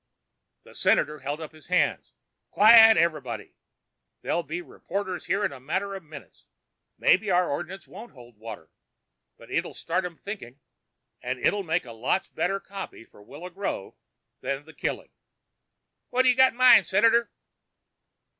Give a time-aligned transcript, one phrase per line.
[0.63, 2.11] The senator held up his hands.
[2.49, 3.53] "Quiet, everybody.
[4.23, 6.47] There'll be reporters here in a matter of minutes.
[6.97, 8.71] Maybe our ordinance won't hold water.
[9.37, 10.59] But it'll start 'em thinking
[11.21, 13.93] and it'll make a lots better copy for Willow Grove
[14.39, 15.11] than the killing."
[16.09, 17.29] "What you got in mind, Senator?"